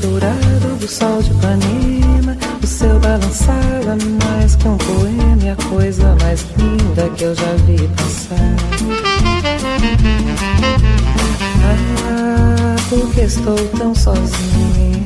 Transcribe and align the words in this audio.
Dourado, 0.00 0.76
do 0.80 0.88
sol 0.88 1.22
de 1.22 1.30
Ipanema. 1.30 2.36
O 2.62 2.66
seu 2.66 2.98
balançava 3.00 3.96
mais 4.24 4.56
que 4.56 4.68
um 4.68 4.76
poema. 4.76 5.42
E 5.42 5.48
a 5.50 5.56
coisa 5.56 6.16
mais 6.20 6.44
linda 6.56 7.08
que 7.10 7.24
eu 7.24 7.34
já 7.34 7.54
vi 7.66 7.88
passar. 7.88 8.56
Ah, 12.08 12.76
porque 12.88 13.20
estou 13.22 13.56
tão 13.78 13.94
sozinha. 13.94 15.05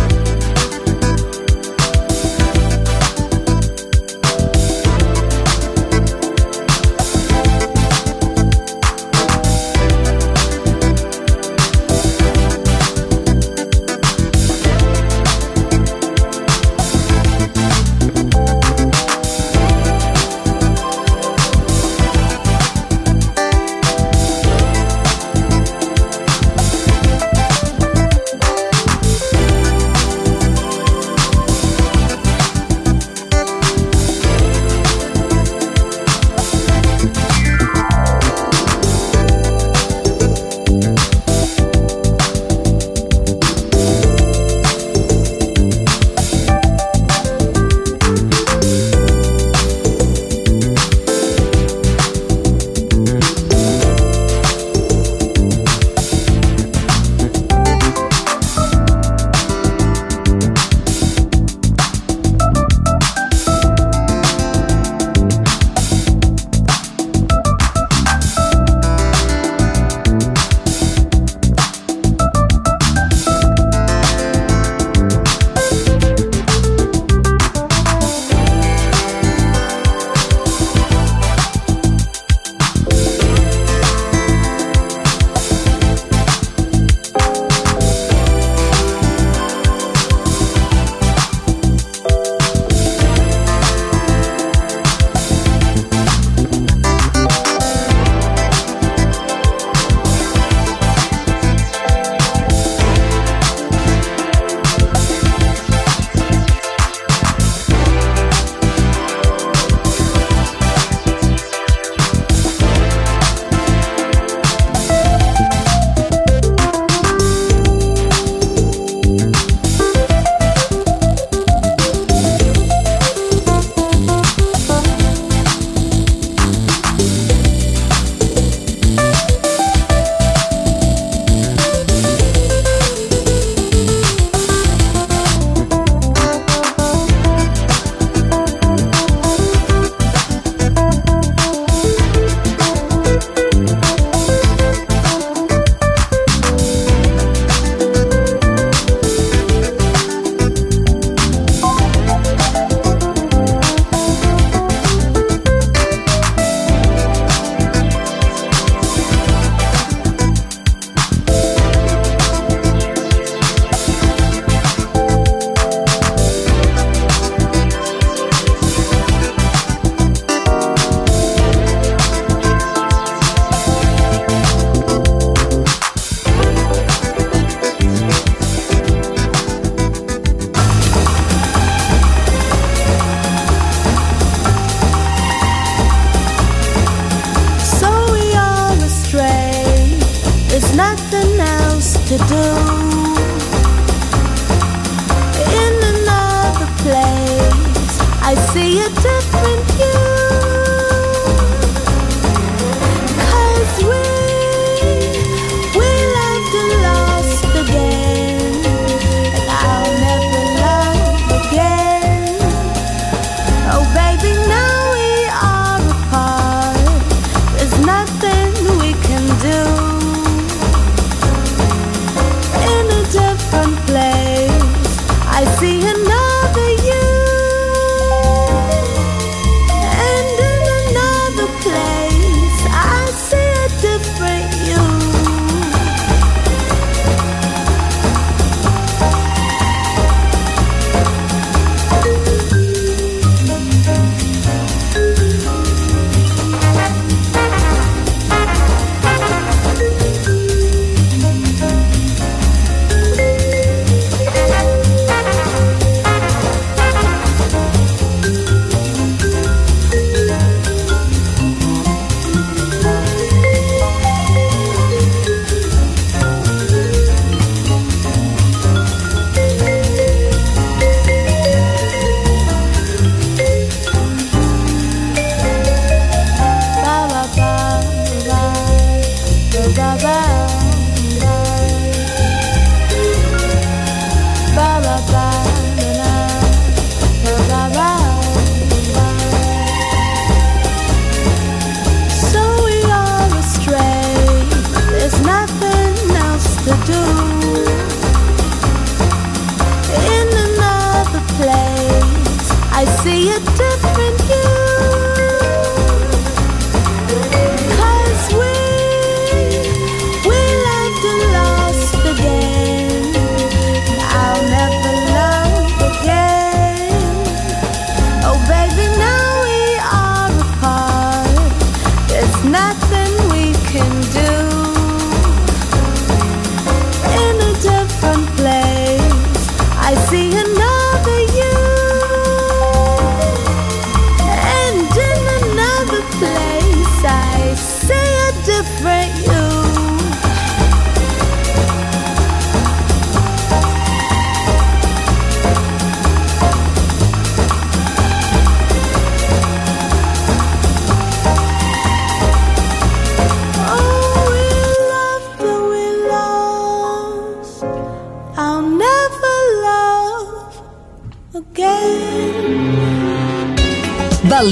nothing 322.51 323.29
we 323.29 323.53
can 323.71 324.01
do. 324.11 324.30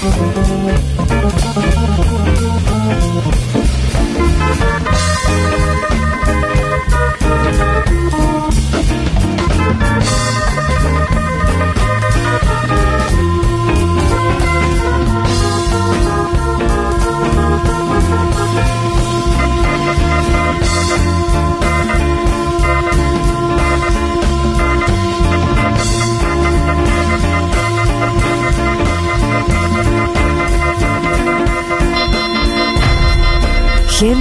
Thank 0.00 0.99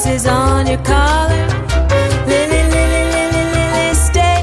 Kisses 0.00 0.26
on 0.26 0.66
your 0.66 0.82
collar. 0.82 1.46
Lily, 2.26 2.62
Lily, 2.74 3.04
Lily, 3.14 3.44
Lily, 3.54 3.94
stay. 3.94 4.40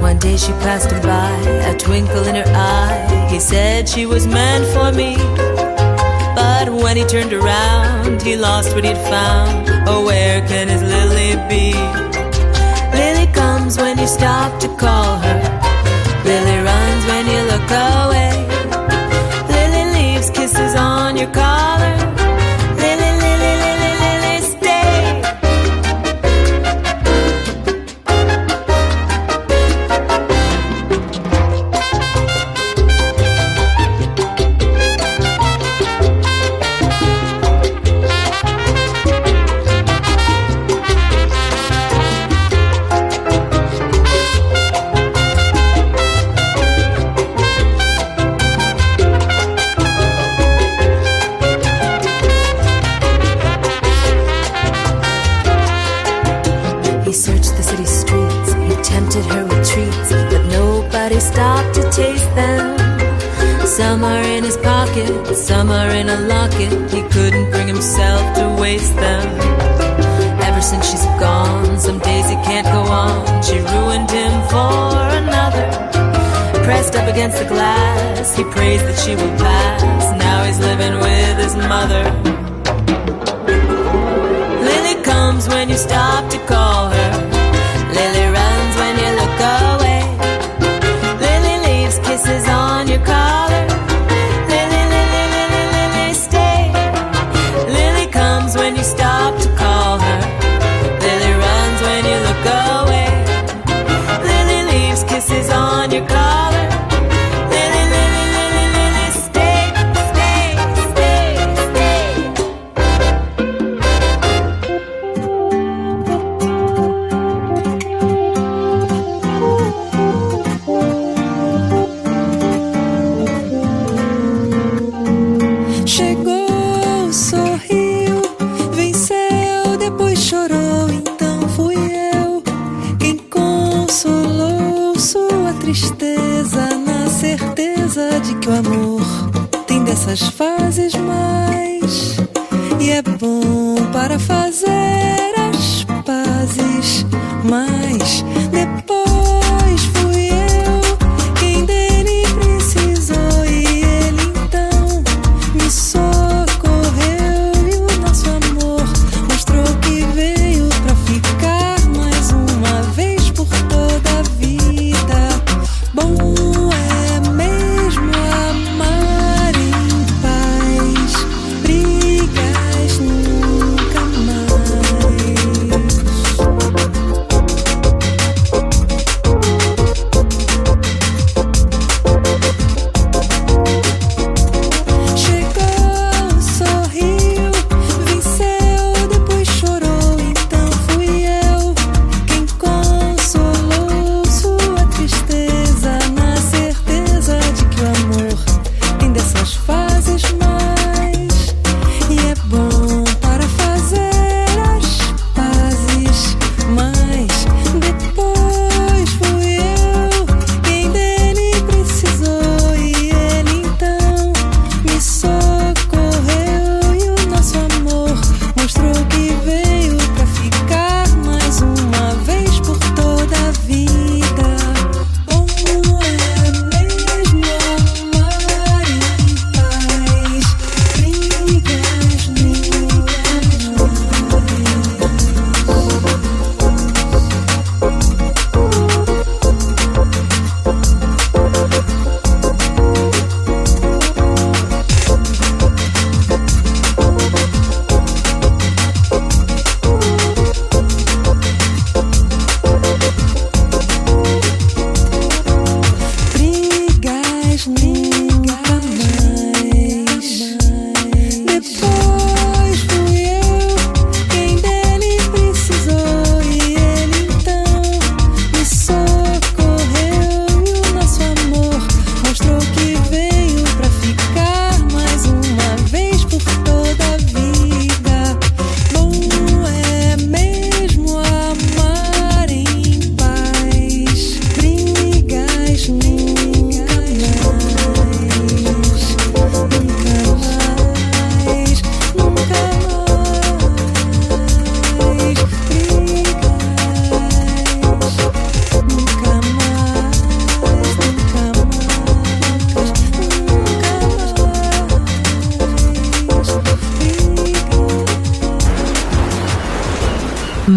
One 0.00 0.18
day 0.18 0.36
she 0.36 0.52
passed 0.64 0.90
him 0.90 1.02
by, 1.02 1.30
a 1.70 1.76
twinkle 1.76 2.24
in 2.28 2.36
her 2.36 2.50
eye. 2.54 3.28
He 3.30 3.38
said 3.38 3.86
she 3.88 4.06
was 4.06 4.26
meant 4.26 4.66
for 4.74 4.92
me. 4.92 5.16
But 6.34 6.70
when 6.72 6.96
he 6.96 7.04
turned 7.04 7.34
around, 7.34 8.22
he 8.22 8.36
lost 8.36 8.74
what 8.74 8.84
he'd 8.84 9.02
found. 9.14 9.68
Oh, 9.86 10.04
where 10.06 10.40
can 10.48 10.68
his 10.68 10.82
Lily 10.82 11.32
be? 11.50 11.74
Lily 12.96 13.26
comes 13.32 13.76
when 13.76 13.98
you 13.98 14.06
stop 14.06 14.58
to 14.60 14.68
call 14.76 15.18
her. 15.18 15.38
Lily 16.24 16.58
runs 16.70 17.04
when 17.06 17.26
you 17.26 17.40
look 17.52 17.70
away. 17.70 18.03
Are 65.50 65.90
in 65.90 66.08
a 66.08 66.20
locket. 66.22 66.90
He 66.90 67.02
couldn't 67.02 67.50
bring 67.50 67.68
himself 67.68 68.34
to 68.36 68.56
waste 68.60 68.96
them. 68.96 69.26
Ever 70.40 70.62
since 70.62 70.90
she's 70.90 71.04
gone, 71.20 71.78
some 71.78 71.98
days 71.98 72.28
he 72.30 72.36
can't 72.36 72.66
go 72.66 72.82
on. 72.90 73.42
She 73.42 73.58
ruined 73.58 74.10
him 74.10 74.32
for 74.48 74.94
another. 75.20 75.66
Pressed 76.64 76.94
up 76.96 77.08
against 77.08 77.38
the 77.38 77.44
glass, 77.44 78.36
he 78.36 78.44
prays 78.44 78.82
that 78.82 78.98
she 78.98 79.14
will 79.14 79.36
pass. 79.36 80.18
Now 80.18 80.44
he's 80.44 80.60
living 80.60 80.94
with 80.98 81.38
his 81.38 81.56
mother. 81.56 82.04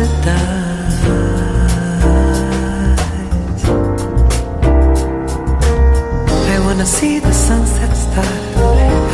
I 0.00 0.02
wanna 6.64 6.86
see 6.86 7.18
the 7.18 7.32
sunset 7.32 7.94
stars. 7.94 8.56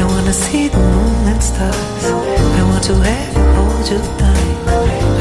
I 0.00 0.04
wanna 0.04 0.32
see 0.32 0.68
the 0.68 0.78
moon 0.78 1.26
and 1.26 1.42
stars. 1.42 2.04
I 2.58 2.62
want 2.70 2.84
to 2.84 2.94
have 2.94 3.36
you 3.36 3.42
hold 3.56 3.90
you 3.90 3.98
tight. 4.20 4.58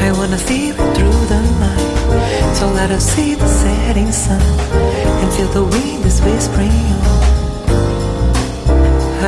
I 0.06 0.12
wanna 0.12 0.38
see 0.38 0.68
you 0.68 0.74
through 0.74 1.26
the 1.32 1.40
night. 1.58 2.54
So 2.54 2.68
let 2.68 2.92
us 2.92 3.04
see 3.04 3.34
the 3.34 3.48
setting 3.48 4.12
sun 4.12 4.40
and 5.20 5.32
feel 5.34 5.48
the 5.48 5.64
wind 5.64 6.04
is 6.04 6.20
whispering 6.20 6.70
on. 6.70 7.26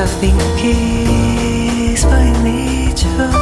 I've 0.01 0.21
been 0.21 0.39
kissed 0.57 2.07
by 2.07 2.31
nature. 2.43 3.38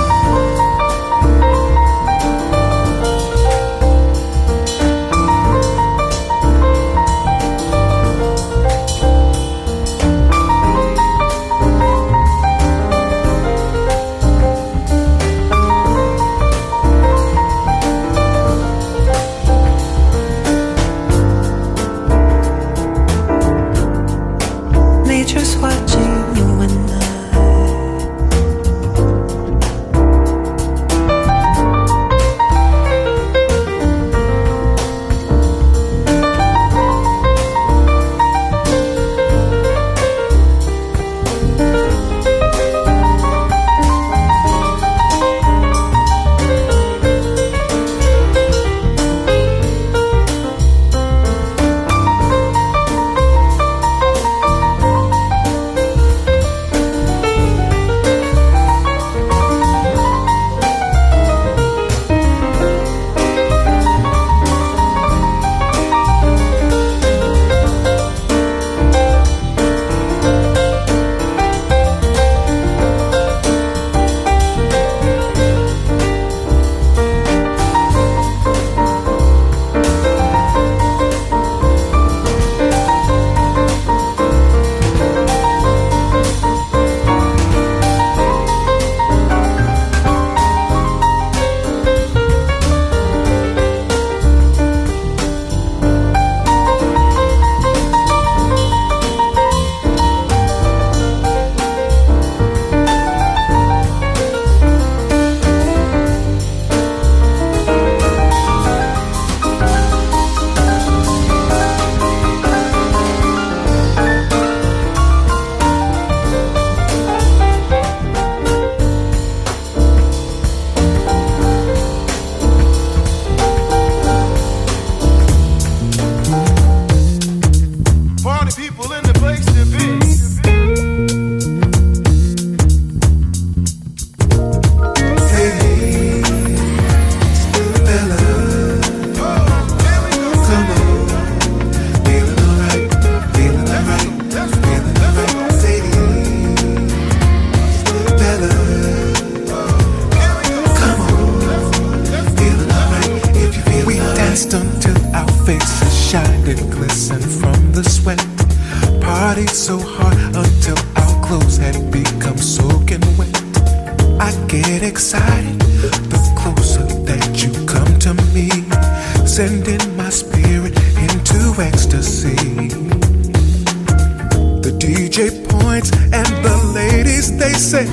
the 177.57 177.87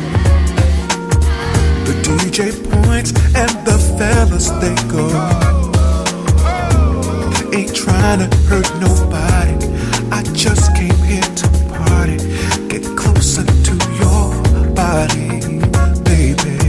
DJ 2.03 2.53
points 2.85 3.13
and 3.35 3.51
the 3.65 3.79
fellas 3.97 4.51
they 4.61 4.75
go. 4.93 5.09
Ain't 7.57 7.75
trying 7.75 8.19
to 8.19 8.37
hurt 8.45 8.71
nobody. 8.79 9.57
I 10.13 10.23
just 10.35 10.77
came 10.77 10.95
here 11.09 11.23
to 11.23 11.49
party. 11.73 12.19
Get 12.69 12.85
closer 12.95 13.45
to 13.47 13.75
your 13.97 14.37
body, 14.75 15.41
baby. 16.05 16.61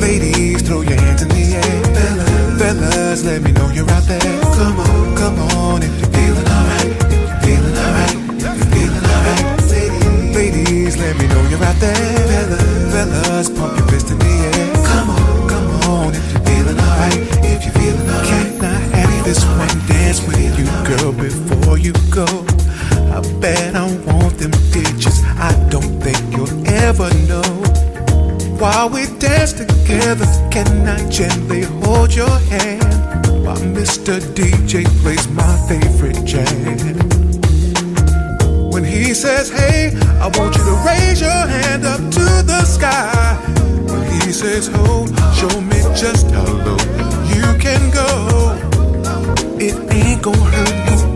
Ladies, 0.00 0.60
throw 0.60 0.82
your 0.82 1.00
hands 1.00 1.22
in 1.22 1.28
the 1.28 1.54
air. 1.54 1.84
Fellas, 1.94 2.58
fellas 2.60 3.24
let 3.24 3.40
me 3.40 3.52
know 3.52 3.70
you're 3.70 3.90
out 3.90 4.02
there. 4.02 4.20
Come 4.20 4.80
on, 4.80 5.16
come 5.16 5.38
on 5.56 5.82
if 5.82 5.98
you 5.98 6.11
let 11.02 11.18
me 11.18 11.26
know 11.26 11.42
you're 11.50 11.64
out 11.64 11.76
there. 11.76 11.94
Fellas, 12.30 12.92
fellas, 12.94 13.48
pump 13.50 13.76
your 13.76 13.86
fist 13.88 14.10
in 14.12 14.18
the 14.18 14.34
air. 14.50 14.74
Come 14.86 15.10
on, 15.10 15.48
come 15.52 15.68
on, 15.90 16.14
if 16.14 16.24
you're 16.32 16.44
feeling 16.46 16.78
alright, 16.78 17.18
if 17.50 17.64
you're 17.64 17.74
feeling 17.74 18.08
alright. 18.08 18.28
Can 18.30 18.64
I 18.64 18.78
have 18.96 19.24
this 19.24 19.42
one 19.62 19.76
dance 19.90 20.20
with 20.26 20.54
you, 20.58 20.68
girl, 20.88 21.12
before 21.12 21.76
you 21.76 21.92
go? 22.10 22.26
I 23.16 23.18
bet 23.40 23.74
I 23.74 23.84
want 24.06 24.38
them 24.38 24.52
digits. 24.70 25.20
I 25.50 25.50
don't 25.68 25.98
think 26.00 26.20
you'll 26.34 26.54
ever 26.86 27.10
know. 27.30 27.50
While 28.62 28.90
we 28.90 29.06
dance 29.18 29.52
together, 29.52 30.26
can 30.54 30.86
I 30.86 30.98
gently 31.10 31.62
hold 31.82 32.14
your 32.14 32.36
hand? 32.54 32.84
While 33.44 33.64
Mr. 33.78 34.20
DJ 34.36 34.86
plays 35.02 35.26
my 35.28 35.54
favorite 35.68 36.24
jam. 36.24 36.46
When 38.70 38.84
he 38.84 39.12
says, 39.12 39.50
hey, 39.50 39.90
I 40.22 40.28
want 40.38 40.56
you 40.56 40.62
to 40.62 40.76
raise 40.86 41.20
your 41.20 41.30
hand 41.30 41.84
up 41.84 41.98
to 41.98 42.24
the 42.46 42.64
sky. 42.64 43.34
When 43.88 44.04
he 44.22 44.32
says, 44.32 44.68
hold, 44.68 45.08
show 45.34 45.60
me 45.60 45.82
just 45.96 46.30
how 46.30 46.44
low 46.44 46.78
you 47.34 47.58
can 47.58 47.90
go. 47.90 48.56
It 49.58 49.74
ain't 49.92 50.22
gonna 50.22 50.38
hurt 50.38 50.86
nobody. 50.86 51.11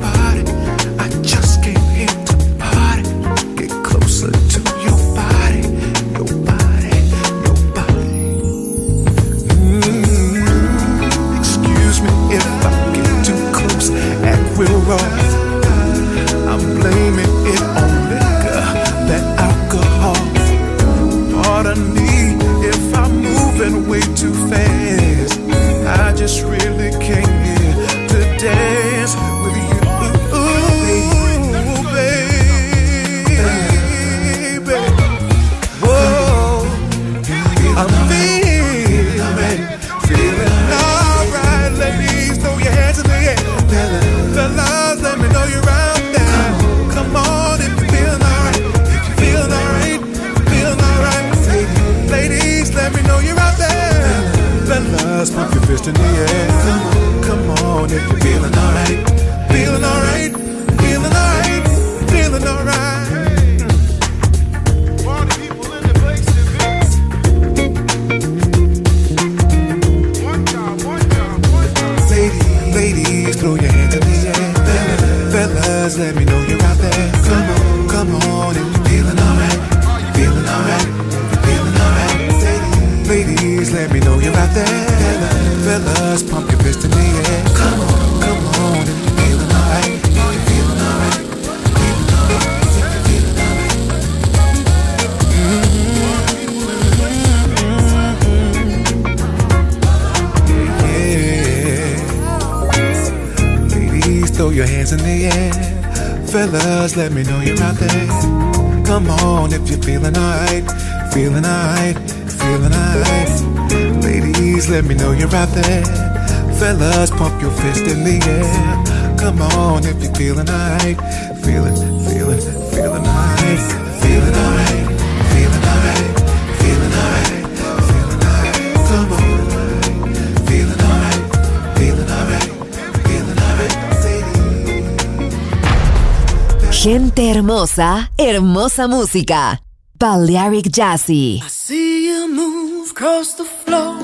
Gente 136.88 137.28
hermosa, 137.28 138.12
hermosa 138.16 138.86
música. 138.86 139.60
Balearic 139.98 140.70
Jazzy. 140.70 141.40
I 141.44 141.48
see 141.48 142.06
you 142.06 142.28
move 142.28 142.92
across 142.92 143.34
the 143.34 143.42
floor. 143.42 143.96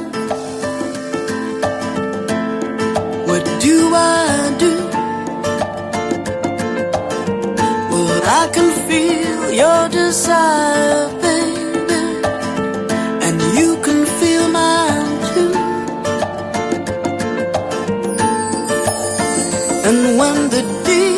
What 3.24 3.44
do 3.60 3.94
I 3.94 4.56
do? 4.58 4.72
Well, 7.88 8.20
I 8.24 8.48
can 8.52 8.72
feel 8.88 9.52
your 9.52 9.88
desire, 9.88 11.08
baby, 11.22 12.02
and 13.22 13.40
you 13.56 13.76
can 13.80 14.04
feel 14.18 14.48
mine 14.48 15.20
too. 15.32 15.54
And 19.86 20.18
when 20.18 20.48
the 20.50 20.62
DJ 20.82 21.11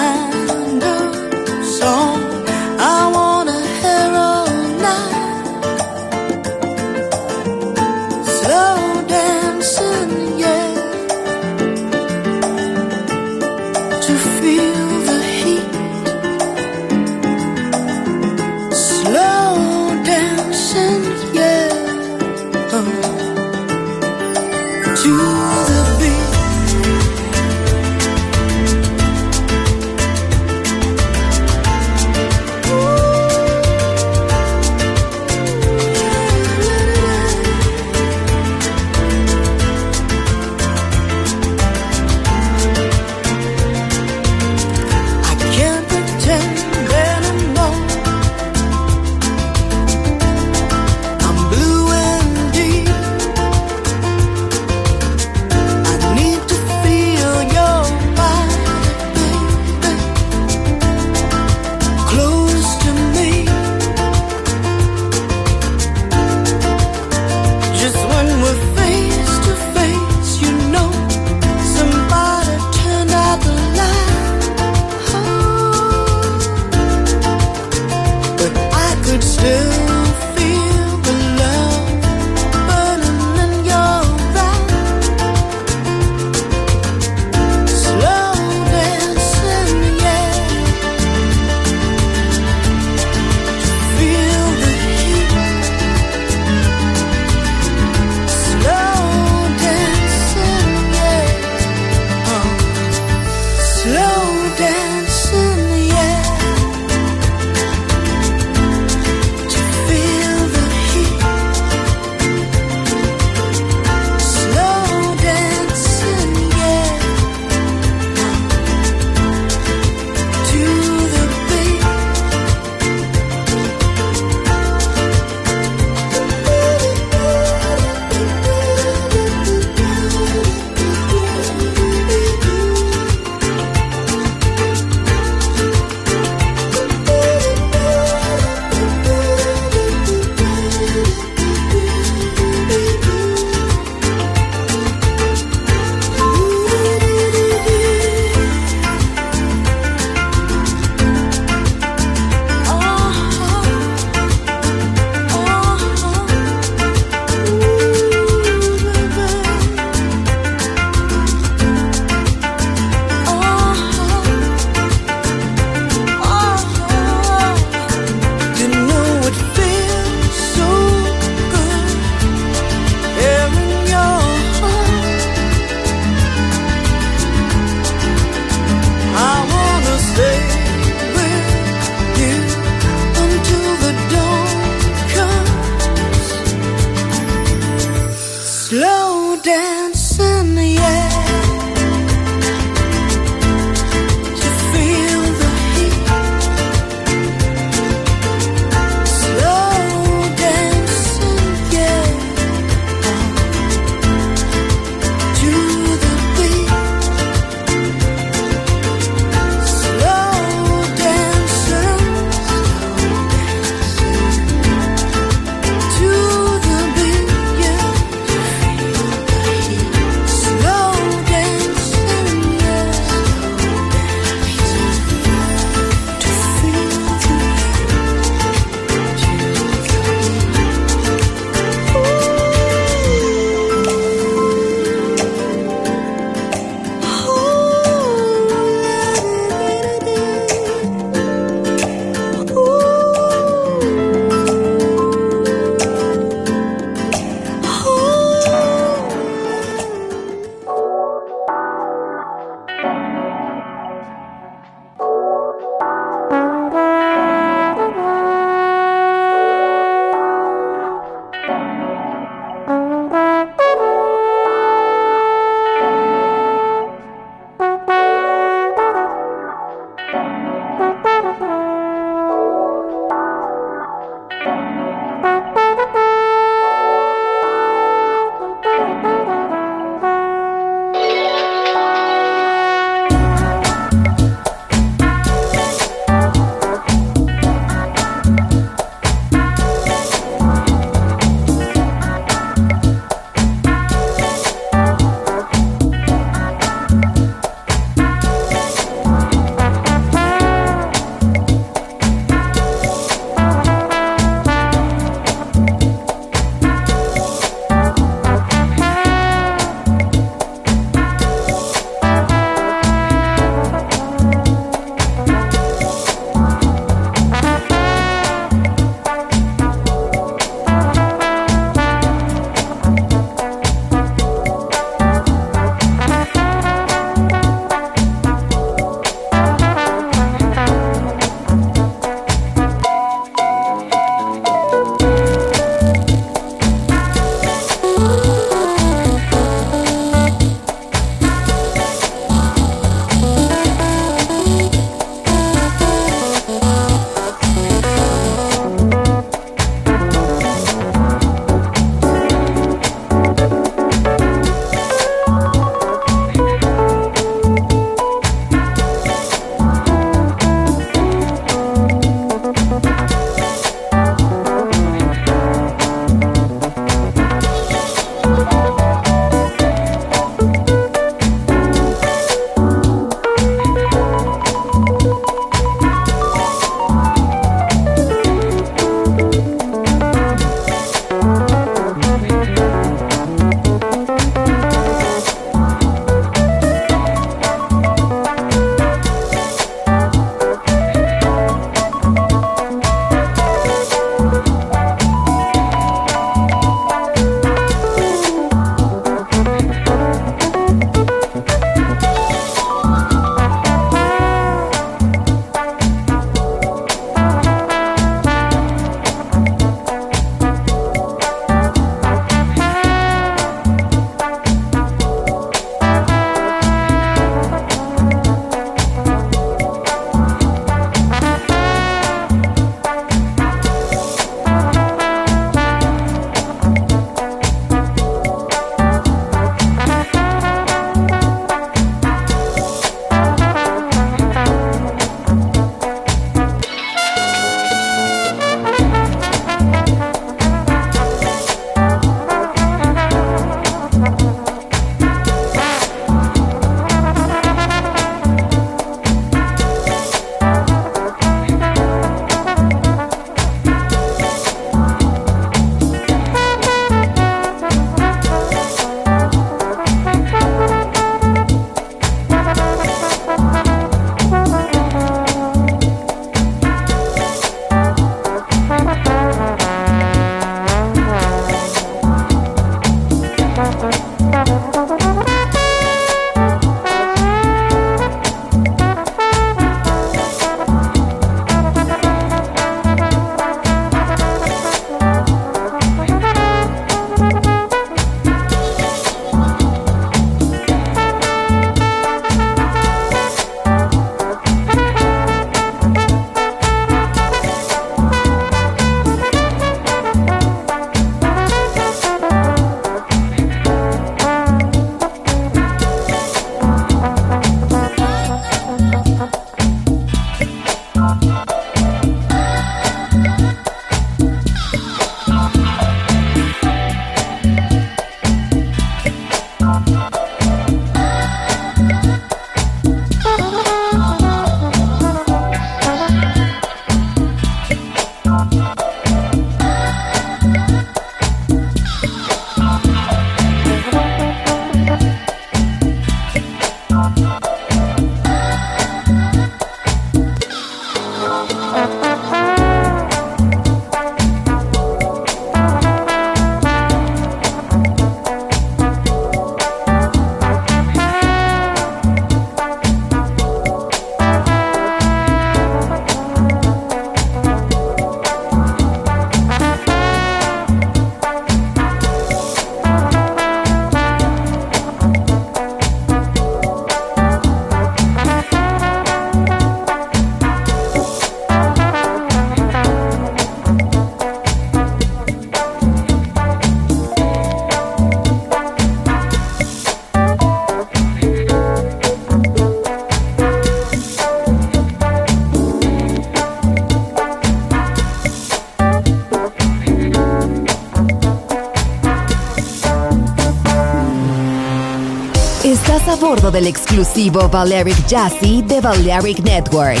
Del 596.52 596.66
exclusivo 596.66 597.46
Valeric 597.50 598.06
Jazzy 598.06 598.62
de 598.62 598.80
Valeric 598.80 599.40
Network. 599.40 600.00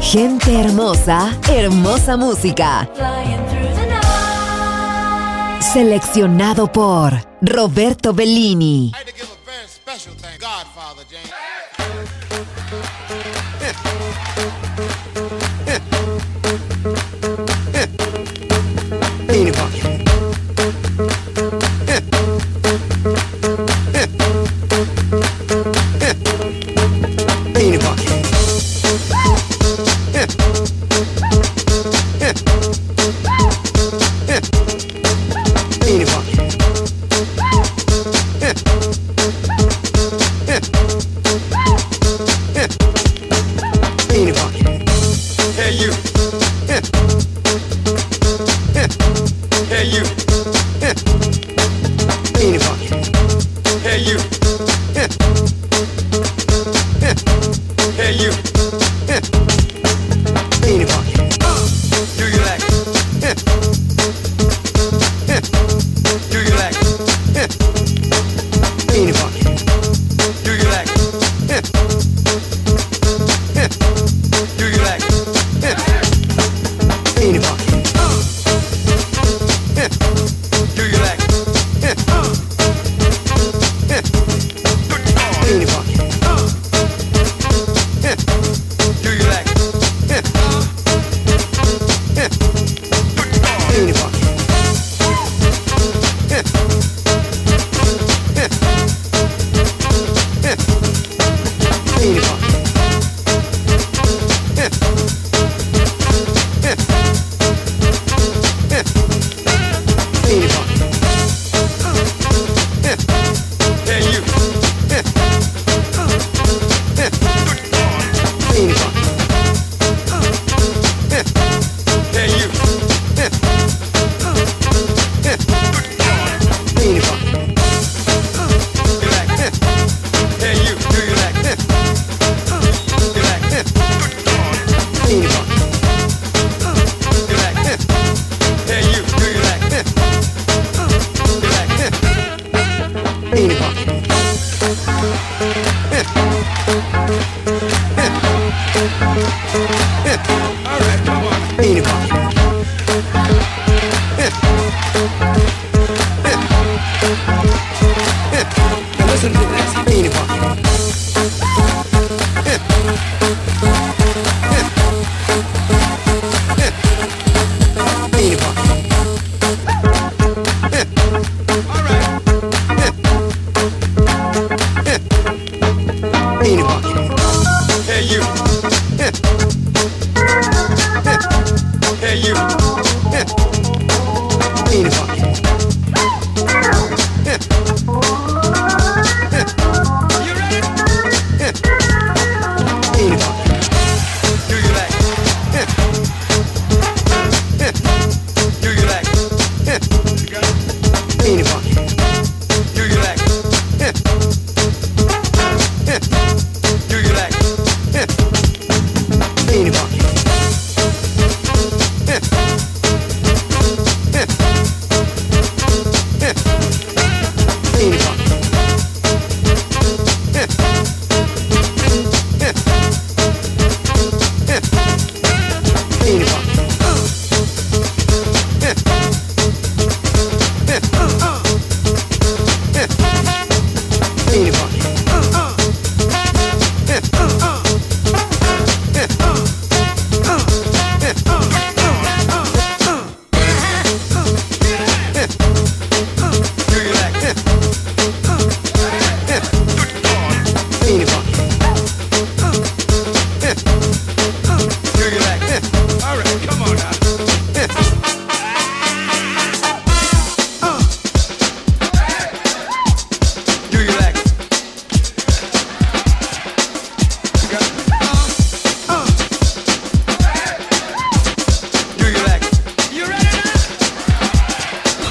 Gente 0.00 0.60
hermosa, 0.60 1.36
hermosa 1.48 2.16
música. 2.16 2.88
Seleccionado 5.60 6.70
por 6.70 7.12
Roberto 7.42 8.12
Bellini. 8.12 8.92